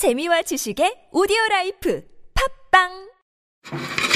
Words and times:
재미와 0.00 0.40
지식의 0.40 1.08
오디오 1.12 1.36
라이프 1.50 2.02
팟빵 2.70 2.88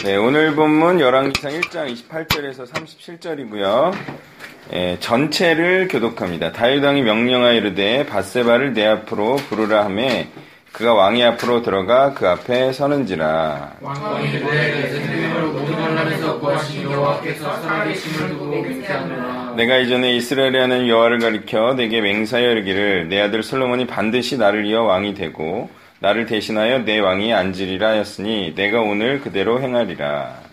네, 0.02 0.16
오늘 0.16 0.54
본문 0.54 0.98
열왕기상 0.98 1.60
1장 1.60 1.92
28절에서 1.92 2.66
37절이고요. 2.66 3.92
예, 4.72 4.96
전체를 5.00 5.88
교독합니다. 5.88 6.52
다윗왕이 6.52 7.02
명령하여 7.02 7.52
이르되 7.52 8.06
밧세바를 8.06 8.72
내 8.72 8.86
앞으로 8.86 9.36
부르라 9.36 9.84
하매 9.84 10.28
그가 10.72 10.94
왕의 10.94 11.22
앞으로 11.22 11.60
들어가 11.60 12.14
그 12.14 12.26
앞에 12.30 12.72
서는지라. 12.72 13.76
왕이 13.82 14.40
여호와께서 16.82 17.60
살아계심을 17.62 18.28
두고 18.30 19.56
내가 19.56 19.76
이전에 19.78 20.14
이스라엘의 20.16 20.60
하나님 20.60 20.88
여호와를 20.88 21.18
가리켜 21.20 21.74
내게 21.74 22.00
맹세하여 22.00 22.50
이르기를 22.52 23.08
내 23.08 23.20
아들 23.20 23.42
솔로몬이 23.42 23.86
반드시 23.86 24.36
나를 24.36 24.66
이어 24.66 24.82
왕이 24.82 25.14
되고 25.14 25.70
나를 26.00 26.26
대신하여 26.26 26.80
내 26.80 26.98
왕이 26.98 27.32
앉으리라 27.32 27.88
하였으니 27.90 28.54
내가 28.54 28.80
오늘 28.80 29.20
그대로 29.20 29.60
행하리라. 29.60 30.44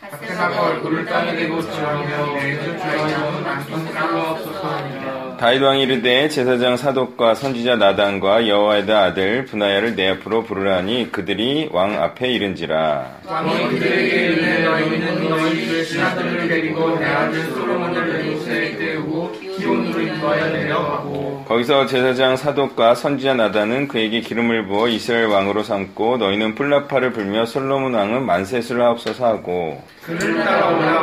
다윗 5.41 5.59
왕이 5.59 5.81
이르되 5.81 6.29
제사장 6.29 6.77
사독과 6.77 7.33
선지자 7.33 7.77
나단과 7.77 8.47
여호와의 8.47 8.83
아들 8.91 9.43
분하야를 9.45 9.95
내 9.95 10.09
앞으로 10.09 10.43
부르라니 10.43 11.11
그들이 11.11 11.67
왕 11.71 11.99
앞에 11.99 12.31
이른지라. 12.31 13.21
왕이 13.25 13.69
그들에게 13.69 14.15
이르되 14.17 14.63
너희는 14.63 15.29
너희들 15.29 15.83
신하들을 15.83 16.47
데리고 16.47 16.95
내 16.99 17.05
아들 17.07 17.41
솔로몬을 17.45 18.23
예루살렘에 18.23 18.77
태우고 18.77 19.31
기온으로 19.57 20.01
인도하여 20.01 20.45
내려가고. 20.49 21.45
거기서 21.47 21.87
제사장 21.87 22.37
사독과 22.37 22.93
선지자 22.93 23.33
나단은 23.33 23.87
그에게 23.87 24.21
기름을 24.21 24.67
부어 24.67 24.89
이스라엘 24.89 25.25
왕으로 25.25 25.63
삼고 25.63 26.17
너희는 26.17 26.53
뿔라파를 26.53 27.13
불며 27.13 27.47
솔로몬 27.47 27.95
왕은 27.95 28.27
만세수를 28.27 28.83
하옵소서 28.83 29.25
하고. 29.25 29.81
그를 30.03 30.35
따라오라 30.43 31.01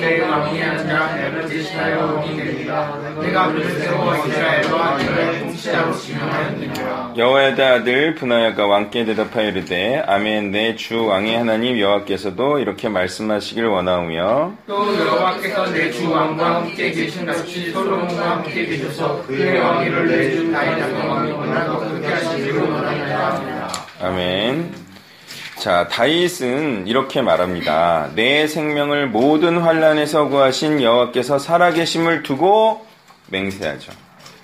내 0.00 0.20
왕이 0.20 0.62
앉아 0.62 1.14
내를 1.16 1.46
대신하여 1.48 2.14
왕이 2.14 2.36
되리라 2.36 2.98
내가 3.20 3.52
세워 3.52 4.14
이스라엘과 4.16 4.98
이스라엘 5.00 5.40
통치자로 5.40 5.94
지명하였느니라 5.94 7.14
여호와의 7.16 7.52
아들 7.62 8.14
분하야가 8.14 8.66
왕께 8.66 9.04
대답하여 9.04 9.48
이르되 9.48 10.02
아멘 10.06 10.50
내 10.50 10.74
주 10.76 11.04
왕의 11.04 11.36
하나님 11.38 11.78
여호와께서도 11.78 12.58
이렇게 12.58 12.88
말씀하시길 12.88 13.64
원하오며 13.66 14.52
또 14.66 14.74
여호와께서 14.98 15.66
내 15.72 15.90
주 15.90 16.10
왕과 16.10 16.54
함께 16.56 16.90
계신 16.90 17.26
같이 17.26 17.70
솔로몬과 17.70 18.30
함께 18.30 18.64
계셔서 18.66 19.22
그의 19.26 19.58
왕위를 19.60 20.06
내 20.08 20.30
주 20.36 20.52
다윗 20.52 20.82
왕이 20.82 21.32
원하고 21.32 21.78
그렇게 21.80 22.06
하시기를 22.08 22.60
원하나이다 22.62 23.68
아멘. 24.02 24.61
자, 25.62 25.86
다윗은 25.86 26.88
이렇게 26.88 27.22
말합니다. 27.22 28.10
내 28.16 28.48
생명을 28.48 29.06
모든 29.06 29.58
환란에서 29.58 30.26
구하신 30.26 30.82
여호와께서 30.82 31.38
살아계심을 31.38 32.24
두고 32.24 32.84
맹세하죠. 33.28 33.92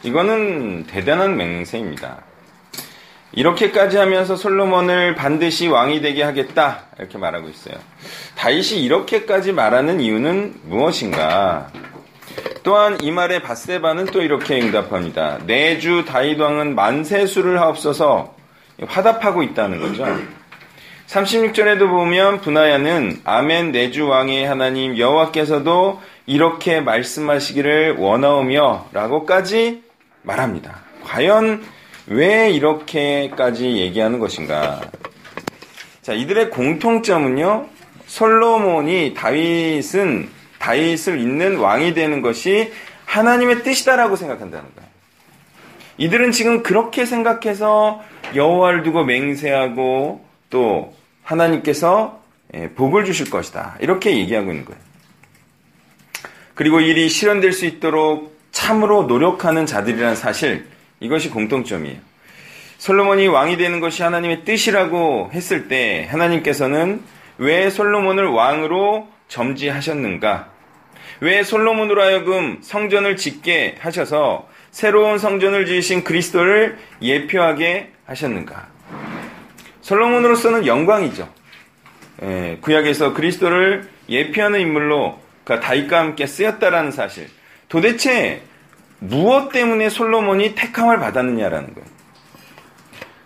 이거는 0.05 0.87
대단한 0.87 1.37
맹세입니다. 1.37 2.19
이렇게까지 3.33 3.97
하면서 3.97 4.37
솔로몬을 4.37 5.17
반드시 5.17 5.67
왕이 5.67 6.03
되게 6.03 6.23
하겠다 6.23 6.85
이렇게 7.01 7.19
말하고 7.19 7.49
있어요. 7.49 7.75
다윗이 8.37 8.85
이렇게까지 8.85 9.51
말하는 9.51 9.99
이유는 10.01 10.61
무엇인가? 10.67 11.73
또한 12.63 12.97
이 13.03 13.11
말에 13.11 13.43
바세바는 13.43 14.07
또 14.13 14.23
이렇게 14.23 14.61
응답합니다. 14.61 15.41
내주 15.47 16.05
다윗 16.07 16.39
왕은 16.39 16.77
만세수를 16.77 17.61
하옵소서 17.61 18.37
화답하고 18.87 19.43
있다는 19.43 19.81
거죠. 19.81 20.38
36절에도 21.09 21.89
보면 21.89 22.43
분하야는 22.43 23.23
아멘 23.25 23.73
내주 23.73 24.07
왕의 24.07 24.47
하나님 24.47 24.99
여호와께서도 24.99 26.03
이렇게 26.27 26.83
말씀하시기를 26.83 27.97
원하오며 27.97 28.89
라고까지 28.93 29.83
말합니다. 30.23 30.83
과연 31.05 31.65
왜 32.09 32.51
이렇게까지 32.51 33.79
얘기하는 33.79 34.19
것인가? 34.19 34.83
자, 36.03 36.13
이들의 36.13 36.51
공통점은요. 36.51 37.67
솔로몬이 38.07 39.15
다윗은 39.15 40.29
다윗을 40.59 41.21
잇는 41.21 41.57
왕이 41.57 41.95
되는 41.95 42.21
것이 42.21 42.71
하나님의 43.07 43.63
뜻이다라고 43.63 44.17
생각한다는 44.17 44.67
거예요. 44.75 44.91
이들은 45.97 46.33
지금 46.33 46.63
그렇게 46.63 47.07
생각해서 47.07 48.03
여호와를 48.35 48.83
두고 48.83 49.05
맹세하고 49.05 50.29
또 50.51 50.98
하나님께서 51.29 52.23
예, 52.55 52.71
복을 52.71 53.05
주실 53.05 53.31
것이다. 53.31 53.77
이렇게 53.81 54.17
얘기하고 54.17 54.51
있는 54.51 54.65
거예요. 54.65 54.81
그리고 56.55 56.81
일이 56.81 57.09
실현될 57.09 57.53
수 57.53 57.67
있도록 57.67 58.37
참으로 58.51 59.05
노력하는 59.05 59.67
자들이라는 59.67 60.17
사실, 60.17 60.67
이것이 61.01 61.29
공통점이에요. 61.31 61.99
솔로몬이 62.79 63.27
왕이 63.27 63.57
되는 63.59 63.81
것이 63.81 64.03
하나님의 64.03 64.45
뜻이라고 64.45 65.31
했을 65.33 65.69
때 65.69 66.09
하나님께서는 66.11 67.03
왜 67.37 67.71
솔로몬을 67.71 68.27
왕으로 68.29 69.09
점지하셨는가? 69.29 70.49
왜 71.21 71.43
솔로몬으로 71.43 72.01
하여금 72.03 72.59
성전을 72.63 73.17
짓게 73.17 73.77
하셔서 73.81 74.49
새로운 74.71 75.19
성전을 75.19 75.67
지으신 75.67 76.05
그리스도를 76.05 76.79
예표하게 77.03 77.93
하셨는가? 78.07 78.78
솔로몬으로서는 79.89 80.67
영광이죠. 80.67 81.27
예, 82.23 82.59
구약에서 82.61 83.15
그리스도를 83.15 83.89
예표하는 84.11 84.61
인물로 84.61 85.19
그 85.45 85.61
다윗과 85.61 85.99
함께 85.99 86.27
쓰였다라는 86.27 86.91
사실. 86.91 87.29
도대체 87.71 88.43
무엇 88.99 89.51
때문에 89.51 89.89
솔로몬이 89.89 90.55
택함을 90.55 90.99
받았느냐라는 90.99 91.75
거예요. 91.75 91.89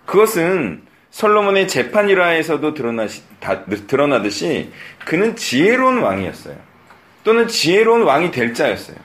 그것은 0.07 0.83
솔로몬의 1.11 1.67
재판 1.67 2.09
일화에서도 2.09 2.75
드러나시, 2.75 3.23
다, 3.41 3.65
드러나듯이 3.65 4.71
그는 5.05 5.35
지혜로운 5.35 5.99
왕이었어요. 5.99 6.57
또는 7.25 7.49
지혜로운 7.49 8.03
왕이 8.03 8.31
될 8.31 8.55
자였어요. 8.55 8.97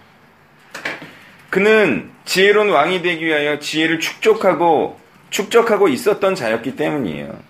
그는 1.50 2.12
지혜로운 2.26 2.70
왕이 2.70 3.02
되기 3.02 3.26
위하여 3.26 3.58
지혜를 3.58 4.00
축적하고 4.00 5.00
축적하고 5.30 5.88
있었던 5.88 6.36
자였기 6.36 6.76
때문이에요. 6.76 7.47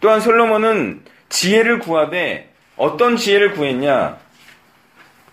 또한 0.00 0.20
솔로몬은 0.20 1.02
지혜를 1.28 1.78
구하되 1.78 2.52
어떤 2.76 3.16
지혜를 3.16 3.52
구했냐? 3.52 4.18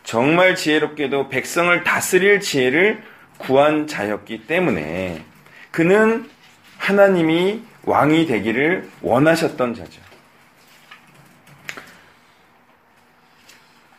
정말 0.03 0.55
지혜롭게도 0.55 1.29
백성을 1.29 1.83
다스릴 1.83 2.39
지혜를 2.39 3.01
구한 3.37 3.87
자였기 3.87 4.47
때문에 4.47 5.23
그는 5.71 6.29
하나님이 6.77 7.61
왕이 7.83 8.27
되기를 8.27 8.89
원하셨던 9.01 9.75
자죠. 9.75 10.01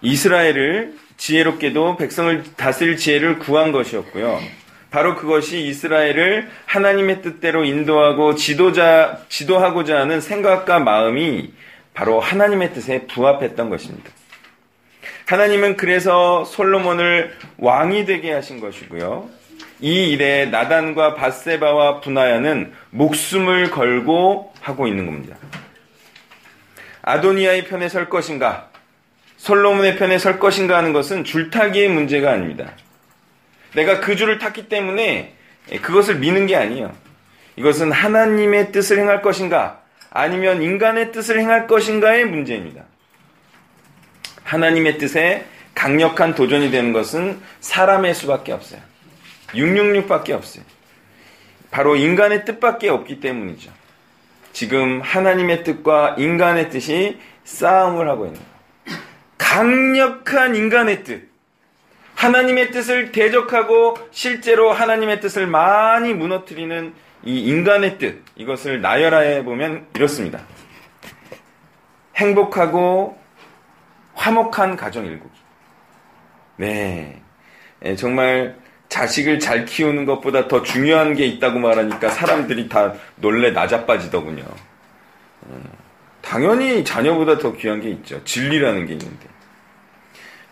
이스라엘을 0.01 0.99
지혜롭게도 1.17 1.97
백성을 1.97 2.45
다스릴 2.57 2.97
지혜를 2.97 3.39
구한 3.39 3.73
것이었고요. 3.73 4.41
바로 4.95 5.17
그것이 5.17 5.61
이스라엘을 5.67 6.49
하나님의 6.67 7.21
뜻대로 7.21 7.65
인도하고 7.65 8.37
지도자, 8.37 9.19
지도하고자 9.29 9.99
하는 9.99 10.21
생각과 10.21 10.79
마음이 10.79 11.53
바로 11.95 12.21
하나님의 12.21 12.73
뜻에 12.75 13.09
부합했던 13.09 13.71
것입니다. 13.71 14.09
하나님은 15.27 15.77
그래서 15.77 16.45
솔로몬을 16.45 17.37
왕이 17.59 18.05
되게 18.05 18.31
하신 18.31 18.61
것이고요. 18.61 19.29
이 19.81 20.11
일에 20.11 20.47
나단과 20.47 21.17
바세바와 21.17 22.01
분하야는 22.01 22.73
목숨을 22.91 23.73
걸고 23.73 24.55
하고 24.61 24.87
있는 24.87 25.07
겁니다. 25.07 25.37
아도니아의 27.03 27.65
편에 27.65 27.89
설 27.89 28.09
것인가? 28.09 28.71
솔로몬의 29.39 29.97
편에 29.97 30.19
설 30.19 30.39
것인가 30.39 30.77
하는 30.77 30.93
것은 30.93 31.25
줄타기의 31.25 31.89
문제가 31.89 32.31
아닙니다. 32.31 32.75
내가 33.75 34.01
그 34.01 34.17
줄을 34.17 34.39
탔기 34.39 34.69
때문에 34.69 35.35
그것을 35.83 36.17
미는 36.17 36.47
게 36.47 36.57
아니에요. 36.57 36.95
이것은 37.57 37.93
하나님의 37.93 38.73
뜻을 38.73 38.99
행할 38.99 39.23
것인가? 39.23 39.81
아니면 40.11 40.63
인간의 40.63 41.13
뜻을 41.13 41.39
행할 41.41 41.67
것인가의 41.67 42.27
문제입니다. 42.27 42.85
하나님의 44.45 44.99
뜻에 44.99 45.47
강력한 45.75 46.35
도전이 46.35 46.71
되는 46.71 46.93
것은 46.93 47.41
사람의 47.61 48.15
수밖에 48.15 48.53
없어요. 48.53 48.81
666밖에 49.49 50.31
없어요. 50.31 50.65
바로 51.71 51.97
인간의 51.97 52.45
뜻밖에 52.45 52.89
없기 52.89 53.21
때문이죠. 53.21 53.73
지금 54.53 55.01
하나님의 55.01 55.65
뜻과 55.65 56.15
인간의 56.19 56.71
뜻이 56.71 57.19
싸움을 57.43 58.09
하고 58.09 58.27
있는 58.27 58.41
거예요. 58.41 58.55
강력한 59.37 60.55
인간의 60.55 61.03
뜻. 61.03 61.34
하나님의 62.25 62.71
뜻을 62.71 63.13
대적하고 63.13 63.97
실제로 64.11 64.73
하나님의 64.73 65.21
뜻을 65.21 65.47
많이 65.47 66.15
무너뜨리는 66.15 66.95
이 67.25 67.41
인간의 67.41 67.99
뜻, 67.99 68.23
이것을 68.37 68.81
나열해 68.81 69.45
보면 69.45 69.87
이렇습니다. 69.95 70.41
행복하고 72.17 73.19
화목한 74.15 74.77
가정 74.77 75.05
일구기. 75.05 75.39
네. 76.57 77.21
예, 77.85 77.97
정말 77.97 78.57
자식을 78.89 79.39
잘 79.41 79.65
키우는 79.67 80.07
것보다 80.07 80.49
더 80.49 80.63
중요한 80.63 81.15
게 81.15 81.27
있다고 81.27 81.59
말하니까 81.59 82.09
사람들이 82.09 82.69
다 82.69 82.95
놀래 83.17 83.51
나자빠지더군요. 83.51 84.45
음, 85.47 85.65
당연히 86.23 86.85
자녀보다 86.85 87.39
더 87.39 87.53
귀한 87.53 87.81
게 87.81 87.91
있죠. 87.91 88.23
진리라는 88.25 88.87
게 88.87 88.93
있는데. 88.93 89.34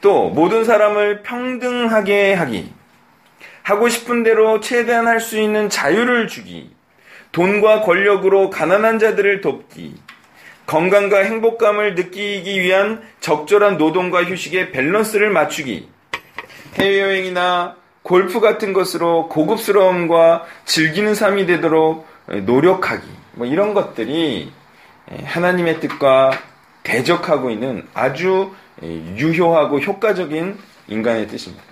또 0.02 0.28
모든 0.28 0.64
사람을 0.64 1.22
평등하게 1.22 2.34
하기. 2.34 2.70
하고 3.62 3.88
싶은 3.88 4.24
대로 4.24 4.60
최대한 4.60 5.06
할 5.06 5.20
수 5.20 5.40
있는 5.40 5.70
자유를 5.70 6.26
주기. 6.28 6.70
돈과 7.30 7.82
권력으로 7.82 8.50
가난한 8.50 8.98
자들을 8.98 9.40
돕기. 9.40 9.94
건강과 10.66 11.20
행복감을 11.20 11.94
느끼기 11.94 12.60
위한 12.60 13.02
적절한 13.20 13.78
노동과 13.78 14.24
휴식의 14.24 14.72
밸런스를 14.72 15.30
맞추기. 15.30 15.88
해외여행이나 16.74 17.76
골프 18.02 18.40
같은 18.40 18.72
것으로 18.72 19.28
고급스러움과 19.28 20.44
즐기는 20.64 21.14
삶이 21.14 21.46
되도록 21.46 22.06
노력하기. 22.26 23.06
뭐 23.34 23.46
이런 23.46 23.72
것들이 23.72 24.50
하나님의 25.24 25.78
뜻과 25.78 26.32
대적하고 26.82 27.50
있는 27.50 27.86
아주 27.94 28.52
유효하고 28.82 29.78
효과적인 29.78 30.58
인간의 30.88 31.28
뜻입니다. 31.28 31.62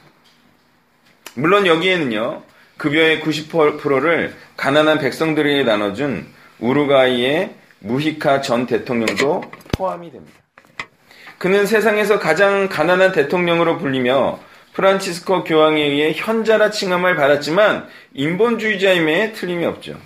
물론 1.35 1.67
여기에는요, 1.67 2.43
급여의 2.77 3.21
90%를 3.21 4.35
가난한 4.57 4.99
백성들에게 4.99 5.65
나눠준 5.65 6.27
우루과이의 6.61 7.55
무히카 7.81 8.41
전 8.41 8.67
대통령도 8.67 9.43
포함이 9.73 10.11
됩니다. 10.13 10.41
그는 11.39 11.67
세상에서 11.67 12.19
가장 12.19 12.69
가난한 12.69 13.13
대통령으로 13.13 13.79
불리며 13.79 14.39
프란치스코 14.75 15.45
교황에 15.45 15.83
의해 15.83 16.13
현자라 16.15 16.71
칭함을 16.71 17.17
받았지만 17.17 17.89
인본주의자임에 18.15 19.33
틀림이 19.33 19.65
없죠. 19.65 19.99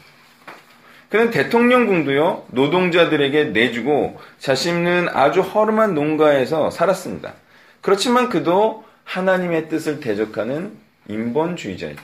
그는 1.15 1.31
대통령궁도요 1.31 2.47
노동자들에게 2.49 3.45
내주고 3.53 4.21
자신은 4.41 5.09
아주 5.13 5.43
허름한 5.43 5.95
농가에서 5.95 6.71
살았습니다. 6.73 7.35
그렇지만 7.83 8.29
그도 8.29 8.83
하나님의 9.05 9.69
뜻을 9.69 10.01
대적하는 10.01 10.73
인본주의자였죠. 11.07 12.03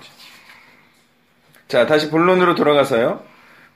자, 1.66 1.86
다시 1.86 2.08
본론으로 2.08 2.54
돌아가서요. 2.54 3.24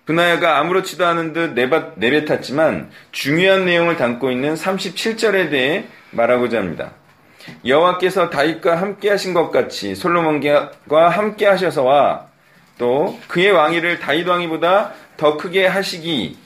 분하야가 0.07 0.61
아무렇지도 0.61 1.05
않은 1.05 1.33
듯 1.33 1.55
내뱉었지만 1.97 2.93
중요한 3.11 3.65
내용을 3.65 3.97
담고 3.97 4.31
있는 4.31 4.55
37절에 4.55 5.51
대해 5.51 5.87
말하고자 6.13 6.59
합니다. 6.59 6.93
여호와께서 7.67 8.31
다윗과 8.31 8.81
함께 8.81 9.11
하신 9.11 9.35
것 9.35 9.51
같이 9.51 9.97
솔로몬과 9.97 11.09
함께 11.09 11.47
하셔서와 11.47 12.34
또 12.79 13.19
그의 13.29 13.51
왕위를 13.51 14.01
다윗 14.01 14.27
왕위보다 14.27 14.93
더 15.17 15.37
크게 15.37 15.67
하시기 15.67 16.37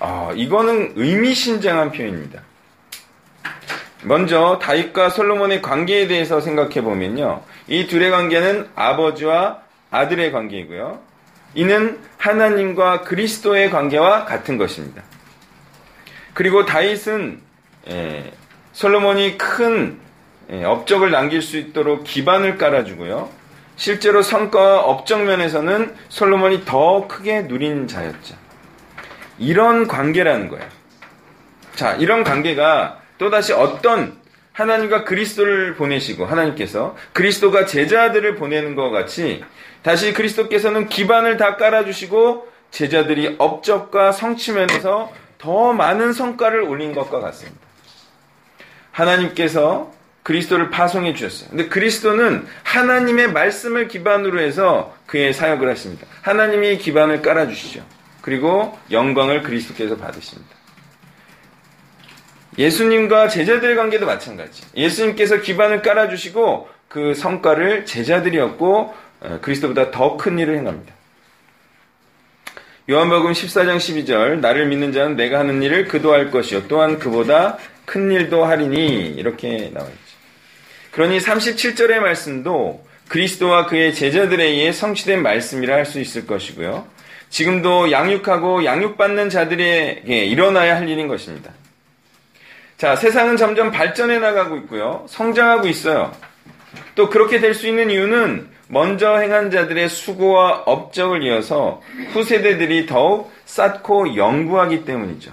아, 0.00 0.32
이거는 0.34 0.94
의미심장한 0.96 1.92
표현입니다. 1.92 2.42
먼저 4.02 4.58
다윗과 4.62 5.10
솔로몬의 5.10 5.60
관계에 5.60 6.06
대해서 6.06 6.40
생각해 6.40 6.82
보면요. 6.82 7.42
이 7.68 7.86
둘의 7.86 8.10
관계는 8.10 8.68
아버지와 8.74 9.58
아들의 9.90 10.32
관계이고요. 10.32 11.00
이는 11.54 11.98
하나님과 12.16 13.02
그리스도의 13.02 13.70
관계와 13.70 14.24
같은 14.24 14.56
것입니다. 14.56 15.02
그리고 16.32 16.64
다윗은 16.64 17.40
예, 17.90 18.32
솔로몬이 18.72 19.36
큰 19.36 19.98
예, 20.50 20.64
업적을 20.64 21.10
남길 21.10 21.42
수 21.42 21.58
있도록 21.58 22.04
기반을 22.04 22.56
깔아주고요. 22.56 23.39
실제로 23.80 24.20
성과 24.20 24.80
업적 24.82 25.22
면에서는 25.22 25.96
솔로몬이 26.10 26.66
더 26.66 27.08
크게 27.08 27.44
누린 27.44 27.88
자였죠. 27.88 28.34
이런 29.38 29.86
관계라는 29.86 30.48
거예요. 30.48 30.68
자, 31.76 31.94
이런 31.94 32.22
관계가 32.22 33.00
또다시 33.16 33.54
어떤 33.54 34.20
하나님과 34.52 35.04
그리스도를 35.04 35.76
보내시고 35.76 36.26
하나님께서 36.26 36.94
그리스도가 37.14 37.64
제자들을 37.64 38.34
보내는 38.34 38.74
것 38.74 38.90
같이 38.90 39.42
다시 39.82 40.12
그리스도께서는 40.12 40.90
기반을 40.90 41.38
다 41.38 41.56
깔아주시고 41.56 42.48
제자들이 42.70 43.36
업적과 43.38 44.12
성취면에서 44.12 45.10
더 45.38 45.72
많은 45.72 46.12
성과를 46.12 46.60
올린 46.60 46.92
것과 46.92 47.20
같습니다. 47.20 47.58
하나님께서 48.90 49.90
그리스도를 50.22 50.70
파송해 50.70 51.14
주셨어요. 51.14 51.50
근데 51.50 51.68
그리스도는 51.68 52.46
하나님의 52.62 53.32
말씀을 53.32 53.88
기반으로 53.88 54.40
해서 54.40 54.94
그의 55.06 55.32
사역을 55.32 55.68
하십니다. 55.70 56.06
하나님이 56.22 56.78
기반을 56.78 57.22
깔아주시죠. 57.22 57.84
그리고 58.20 58.78
영광을 58.90 59.42
그리스도께서 59.42 59.96
받으십니다. 59.96 60.54
예수님과 62.58 63.28
제자들의 63.28 63.76
관계도 63.76 64.06
마찬가지. 64.06 64.62
예수님께서 64.76 65.40
기반을 65.40 65.82
깔아주시고 65.82 66.68
그 66.88 67.14
성과를 67.14 67.86
제자들이었고 67.86 68.94
어, 69.20 69.38
그리스도보다 69.42 69.90
더 69.90 70.16
큰 70.16 70.38
일을 70.38 70.58
행합니다. 70.58 70.92
요한복음 72.90 73.32
14장 73.32 73.76
12절 73.76 74.40
나를 74.40 74.66
믿는 74.66 74.92
자는 74.92 75.14
내가 75.14 75.38
하는 75.38 75.62
일을 75.62 75.86
그도 75.86 76.12
할 76.12 76.30
것이요 76.30 76.66
또한 76.66 76.98
그보다 76.98 77.56
큰 77.84 78.10
일도 78.10 78.44
하리니 78.44 79.14
이렇게 79.16 79.70
나와 79.72 79.86
있죠. 79.86 80.09
그러니 80.92 81.18
37절의 81.18 81.98
말씀도 82.00 82.84
그리스도와 83.08 83.66
그의 83.66 83.94
제자들에 83.94 84.44
의해 84.44 84.72
성취된 84.72 85.22
말씀이라 85.22 85.74
할 85.74 85.86
수 85.86 86.00
있을 86.00 86.26
것이고요. 86.26 86.86
지금도 87.28 87.92
양육하고 87.92 88.64
양육받는 88.64 89.30
자들에게 89.30 90.24
일어나야 90.26 90.76
할 90.76 90.88
일인 90.88 91.08
것입니다. 91.08 91.52
자, 92.76 92.96
세상은 92.96 93.36
점점 93.36 93.70
발전해 93.70 94.18
나가고 94.18 94.56
있고요. 94.58 95.04
성장하고 95.08 95.68
있어요. 95.68 96.12
또 96.94 97.08
그렇게 97.08 97.40
될 97.40 97.54
수 97.54 97.68
있는 97.68 97.90
이유는 97.90 98.48
먼저 98.68 99.16
행한 99.18 99.50
자들의 99.50 99.88
수고와 99.88 100.62
업적을 100.66 101.22
이어서 101.24 101.82
후세대들이 102.12 102.86
더욱 102.86 103.32
쌓고 103.44 104.16
연구하기 104.16 104.84
때문이죠. 104.84 105.32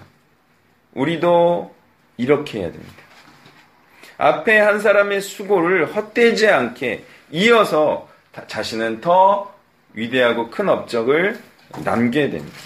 우리도 0.94 1.74
이렇게 2.18 2.60
해야 2.60 2.72
됩니다. 2.72 2.94
앞에 4.18 4.60
한 4.60 4.80
사람의 4.80 5.22
수고를 5.22 5.96
헛되지 5.96 6.48
않게 6.48 7.04
이어서 7.32 8.10
자신은 8.48 9.02
더 9.02 9.54
위대하고 9.94 10.50
큰 10.50 10.70
업적을 10.70 11.40
남겨야 11.84 12.30
됩니다. 12.30 12.58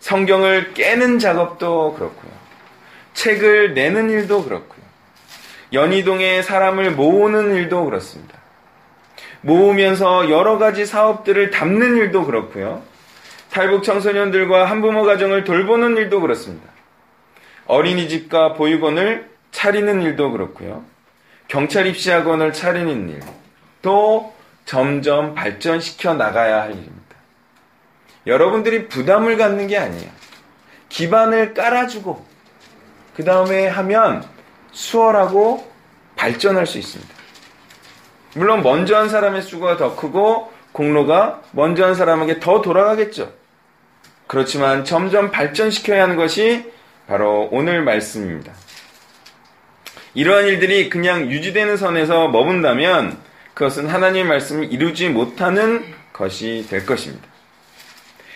성경을 0.00 0.74
깨는 0.74 1.18
작업도 1.18 1.94
그렇고요. 1.94 2.32
책을 3.14 3.74
내는 3.74 4.10
일도 4.10 4.44
그렇고요. 4.44 4.76
연희동에 5.72 6.42
사람을 6.42 6.92
모으는 6.92 7.54
일도 7.54 7.84
그렇습니다. 7.84 8.38
모으면서 9.40 10.30
여러 10.30 10.58
가지 10.58 10.86
사업들을 10.86 11.50
담는 11.50 11.96
일도 11.96 12.24
그렇고요. 12.24 12.82
탈북 13.50 13.84
청소년들과 13.84 14.66
한부모 14.66 15.04
가정을 15.04 15.44
돌보는 15.44 15.96
일도 15.96 16.20
그렇습니다. 16.20 16.68
어린이집과 17.66 18.54
보육원을 18.54 19.35
차리는 19.56 20.02
일도 20.02 20.32
그렇고요. 20.32 20.84
경찰 21.48 21.86
입시 21.86 22.10
학원을 22.10 22.52
차리는 22.52 23.08
일, 23.08 23.20
또 23.80 24.34
점점 24.66 25.34
발전시켜 25.34 26.12
나가야 26.12 26.60
할 26.60 26.72
일입니다. 26.72 27.16
여러분들이 28.26 28.86
부담을 28.88 29.38
갖는 29.38 29.66
게 29.66 29.78
아니에요. 29.78 30.10
기반을 30.90 31.54
깔아주고, 31.54 32.22
그 33.14 33.24
다음에 33.24 33.66
하면 33.66 34.28
수월하고 34.72 35.66
발전할 36.16 36.66
수 36.66 36.76
있습니다. 36.76 37.14
물론 38.34 38.62
먼저 38.62 38.98
한 38.98 39.08
사람의 39.08 39.40
수고가 39.40 39.78
더 39.78 39.96
크고 39.96 40.52
공로가 40.72 41.40
먼저 41.52 41.86
한 41.86 41.94
사람에게 41.94 42.40
더 42.40 42.60
돌아가겠죠. 42.60 43.32
그렇지만 44.26 44.84
점점 44.84 45.30
발전시켜야 45.30 46.02
하는 46.02 46.16
것이 46.16 46.70
바로 47.06 47.48
오늘 47.52 47.82
말씀입니다. 47.84 48.52
이러한 50.14 50.46
일들이 50.46 50.88
그냥 50.88 51.30
유지되는 51.30 51.76
선에서 51.76 52.28
머문다면 52.28 53.18
그것은 53.54 53.86
하나님의 53.88 54.24
말씀을 54.24 54.72
이루지 54.72 55.08
못하는 55.08 55.84
것이 56.12 56.66
될 56.68 56.84
것입니다. 56.86 57.26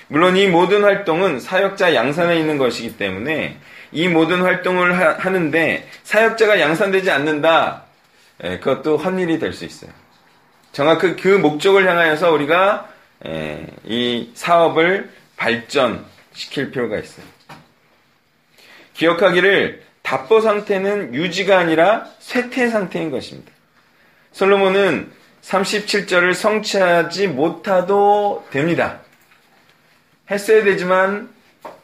물론 0.09 0.37
이 0.37 0.47
모든 0.49 0.83
활동은 0.83 1.41
사역자 1.41 1.95
양산에 1.95 2.39
있는 2.39 2.59
것이기 2.59 2.97
때문에 2.97 3.59
이 3.93 4.09
모든 4.09 4.43
활동을 4.43 4.99
하, 4.99 5.31
는데 5.31 5.89
사역자가 6.05 6.61
양산되지 6.61 7.11
않는다. 7.11 7.85
예, 8.43 8.59
그것도 8.59 8.97
헛일이 8.97 9.39
될 9.39 9.53
수 9.53 9.65
있어요. 9.65 9.91
정확히 10.73 11.17
그 11.17 11.29
목적을 11.29 11.89
향하여서 11.89 12.33
우리가 12.33 12.89
예, 13.27 13.67
이 13.85 14.31
사업을 14.35 15.11
발전시킬 15.37 16.71
필요가 16.71 16.99
있어요. 16.99 17.27
기억하기를 18.95 19.83
답보 20.11 20.40
상태는 20.40 21.14
유지가 21.14 21.61
아니라 21.61 22.05
쇠퇴 22.19 22.69
상태인 22.69 23.12
것입니다. 23.12 23.52
솔로몬은 24.33 25.12
37절을 25.43 26.35
성취하지 26.35 27.29
못하도 27.29 28.49
됩니다. 28.50 29.02
했어야 30.29 30.64
되지만 30.64 31.31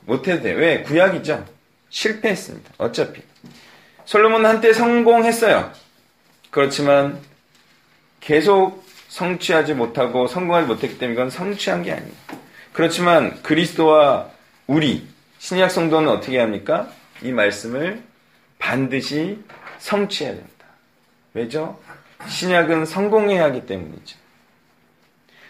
못해도 0.07 0.43
돼. 0.43 0.53
왜? 0.55 0.83
구약이죠. 0.83 1.47
실패했습니다. 1.89 2.73
어차피. 2.79 3.23
솔로몬 4.05 4.45
한때 4.45 4.73
성공했어요. 4.73 5.71
그렇지만 6.51 7.21
계속 8.19 8.85
성취하지 9.07 9.75
못하고 9.75 10.27
성공하지 10.27 10.67
못했기 10.67 10.99
때문에 10.99 11.15
이건 11.15 11.31
성취한 11.31 11.85
게 11.85 11.93
아니에요. 11.93 12.13
그렇지만 12.73 13.41
그리스도와 13.45 14.31
우리 14.67 15.07
신약 15.39 15.71
성도는 15.71 16.09
어떻게 16.09 16.41
합니까? 16.41 16.91
이 17.23 17.31
말씀을 17.31 18.03
반드시 18.59 19.43
성취해야 19.79 20.35
됩니다. 20.35 20.67
왜죠? 21.35 21.79
신약은 22.27 22.87
성공해야 22.87 23.45
하기 23.45 23.67
때문이죠. 23.67 24.17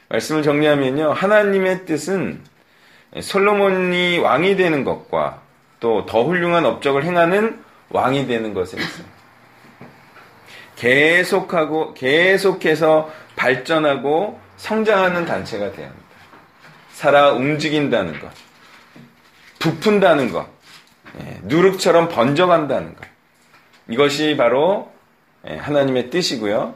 말씀을 0.09 0.43
정리하면요. 0.43 1.13
하나님의 1.13 1.87
뜻은 1.87 2.43
솔로몬이 3.21 4.19
왕이 4.19 4.57
되는 4.57 4.85
것과 4.85 5.43
또 5.81 6.07
더 6.07 6.25
훌륭한 6.25 6.65
업적을 6.65 7.05
행하는 7.05 7.63
왕이 7.91 8.27
되는 8.27 8.55
것에 8.55 8.77
있습니다. 8.79 9.15
계속하고 10.77 11.95
계속해서 11.95 13.11
발전하고 13.37 14.41
성장하는 14.57 15.27
단체가 15.27 15.73
되어야 15.73 15.89
합니다. 15.89 16.07
살아 16.93 17.33
움직인다는 17.33 18.19
것, 18.21 18.31
부푼다는 19.59 20.33
것, 20.33 20.47
예, 20.47 20.56
누룩처럼 21.43 22.09
번져간다는 22.09 22.95
것. 22.95 23.05
이것이 23.89 24.37
바로 24.37 24.93
예, 25.49 25.57
하나님의 25.57 26.11
뜻이고요. 26.11 26.75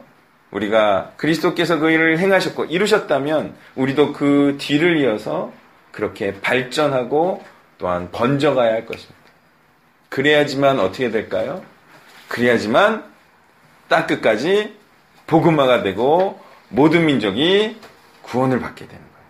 우리가 0.51 1.13
그리스도께서 1.17 1.79
그 1.79 1.91
일을 1.91 2.19
행하셨고 2.19 2.65
이루셨다면 2.65 3.55
우리도 3.75 4.13
그 4.13 4.57
뒤를 4.59 4.97
이어서 4.97 5.51
그렇게 5.91 6.39
발전하고 6.41 7.43
또한 7.77 8.11
번져가야 8.11 8.71
할 8.71 8.85
것입니다. 8.85 9.15
그래야지만 10.09 10.79
어떻게 10.79 11.09
될까요? 11.09 11.63
그래야지만 12.27 13.05
땅 13.87 14.07
끝까지 14.07 14.75
복음화가 15.27 15.83
되고 15.83 16.39
모든 16.69 17.05
민족이 17.05 17.77
구원을 18.21 18.59
받게 18.59 18.87
되는 18.87 18.99
거예요. 18.99 19.25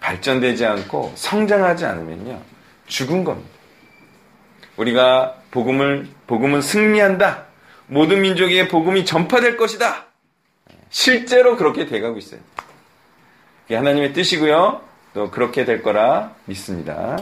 발전되지 0.00 0.66
않고 0.66 1.12
성장하지 1.14 1.84
않으면요 1.84 2.51
죽은 2.92 3.24
겁니다. 3.24 3.50
우리가 4.76 5.38
복음을 5.50 6.08
복음은 6.26 6.60
승리한다. 6.60 7.46
모든 7.86 8.20
민족에게 8.20 8.68
복음이 8.68 9.04
전파될 9.04 9.56
것이다. 9.56 10.06
실제로 10.90 11.56
그렇게 11.56 11.86
돼가고 11.86 12.18
있어요. 12.18 12.40
하나님의 13.70 14.12
뜻이고요. 14.12 14.82
또 15.14 15.30
그렇게 15.30 15.64
될 15.64 15.82
거라 15.82 16.34
믿습니다. 16.44 17.16